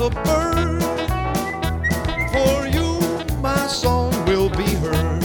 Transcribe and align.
a 0.00 0.10
bird. 0.10 0.82
For 2.32 2.66
you, 2.68 3.00
my 3.40 3.66
song 3.66 4.12
will 4.26 4.50
be 4.50 4.74
heard. 4.74 5.24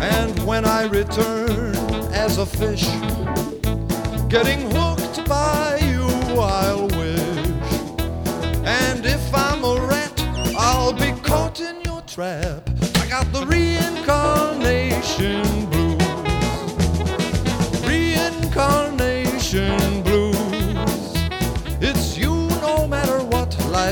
And 0.00 0.38
when 0.44 0.64
I 0.66 0.84
return 0.84 1.74
as 2.12 2.38
a 2.38 2.44
fish, 2.44 2.88
getting 4.28 4.70
hooked 4.72 5.24
by 5.26 5.78
you, 5.82 6.06
I'll 6.38 6.88
wish. 6.88 7.48
And 8.66 9.06
if 9.06 9.34
I'm 9.34 9.64
a 9.64 9.76
rat, 9.86 10.20
I'll 10.58 10.92
be 10.92 11.12
caught 11.22 11.60
in 11.60 11.80
your 11.82 12.02
trap. 12.02 12.68
I 12.96 13.06
got 13.08 13.32
the 13.32 13.46
reincarnation 13.46 15.70
blues. 15.70 16.02
Reincarnation 17.86 18.83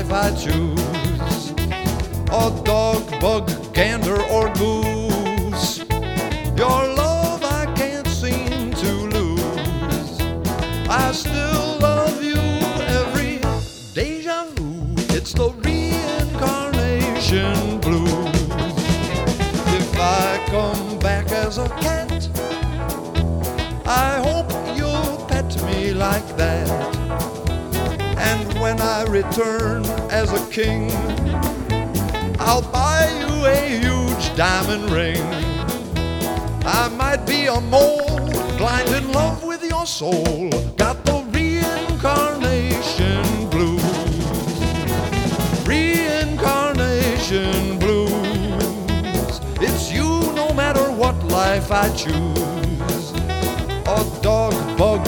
life 0.03 0.11
I 0.11 0.31
choose. 0.35 1.51
A 2.31 2.51
dog, 2.63 3.19
bug, 3.19 3.51
gander, 3.73 4.21
or 4.23 4.49
goose. 4.53 5.79
Your 6.57 6.87
love 6.95 7.43
I 7.43 7.65
can't 7.75 8.07
seem 8.07 8.71
to 8.71 8.91
lose. 8.91 10.21
I 10.89 11.11
still 11.13 11.77
love 11.79 12.23
you 12.23 12.37
every 12.99 13.39
deja 13.93 14.45
vu. 14.55 14.95
It's 15.15 15.33
the 15.33 15.49
reincarnation 15.51 17.79
blues. 17.79 18.29
If 19.79 19.99
I 19.99 20.39
come 20.47 20.97
back 20.99 21.31
as 21.31 21.57
a 21.57 21.69
cat, 21.81 22.29
I 23.85 24.21
hope 24.23 24.51
you'll 24.77 25.25
pet 25.27 25.55
me 25.65 25.93
like 25.93 26.37
that. 26.37 26.82
And 28.33 28.49
when 28.59 28.81
I 28.81 29.03
return 29.03 29.85
as 30.09 30.33
a 30.33 30.43
king, 30.49 30.89
I'll 32.39 32.63
buy 32.63 33.07
you 33.19 33.45
a 33.45 33.77
huge 33.77 34.35
diamond 34.35 34.89
ring. 34.89 35.21
I 36.65 36.87
might 36.97 37.27
be 37.27 37.45
a 37.45 37.61
mole, 37.61 38.17
blind 38.57 38.89
in 38.89 39.11
love 39.11 39.43
with 39.43 39.63
your 39.63 39.85
soul. 39.85 40.49
Got 40.77 41.05
the 41.05 41.23
reincarnation 41.29 43.49
blues. 43.51 43.83
Reincarnation 45.67 47.77
blues. 47.77 49.41
It's 49.61 49.91
you 49.91 50.33
no 50.33 50.51
matter 50.53 50.91
what 50.91 51.23
life 51.25 51.71
I 51.71 51.87
choose. 51.95 53.11
A 53.85 54.03
dog, 54.23 54.55
bug, 54.75 55.05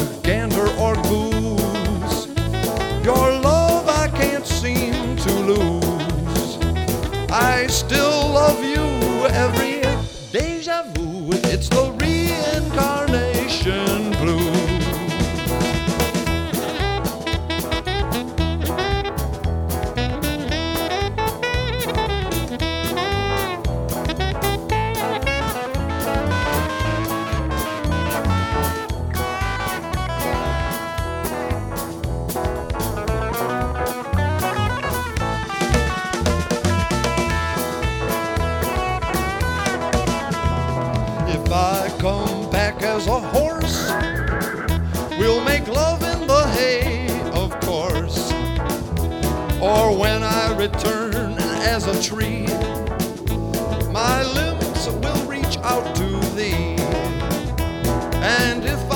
I 7.66 7.68
still 7.68 8.30
love 8.30 8.64
you 8.64 8.86
every 9.34 9.82
deja 10.32 10.84
vu. 10.94 11.30
It's 11.52 11.68
the 11.68 11.95
come 42.06 42.48
back 42.52 42.84
as 42.84 43.08
a 43.08 43.20
horse, 43.20 43.90
we'll 45.18 45.44
make 45.44 45.68
love 45.68 46.04
in 46.04 46.28
the 46.28 46.44
hay, 46.54 47.08
of 47.32 47.50
course. 47.62 48.32
Or 49.60 49.98
when 49.98 50.22
I 50.22 50.56
return 50.56 51.34
as 51.74 51.88
a 51.88 52.00
tree, 52.04 52.46
my 53.92 54.22
limbs 54.38 54.88
will 54.88 55.26
reach 55.26 55.58
out 55.64 55.96
to 55.96 56.20
thee. 56.36 56.76
And 58.22 58.64
if 58.64 58.95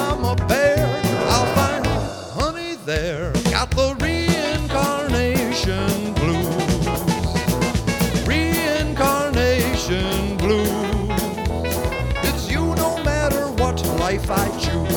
life 14.10 14.32
I 14.32 14.50
choose. 14.58 14.96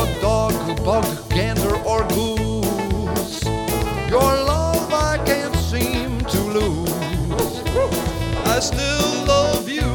A 0.00 0.20
dog, 0.20 0.52
bug, 0.84 1.06
gander, 1.30 1.74
or 1.90 2.06
goose. 2.08 3.42
Your 4.14 4.30
love 4.52 4.92
I 4.92 5.16
can't 5.24 5.56
seem 5.56 6.20
to 6.34 6.40
lose. 6.58 6.92
I 8.44 8.60
still 8.60 9.24
love 9.24 9.70
you 9.70 9.88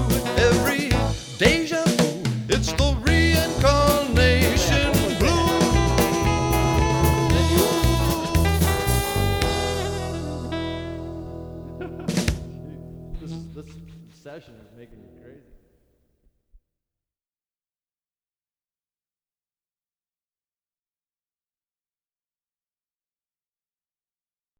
every 0.47 0.89
deja 1.37 1.83
vu. 1.85 2.23
It's 2.49 2.71
the 2.73 2.89
reincarnation 3.07 4.91
blues. 5.19 5.51
This, 13.21 13.33
this 13.55 13.69
session 14.23 14.55
is 14.63 14.71
making 14.75 14.99
me 15.03 15.09
crazy. 15.21 15.60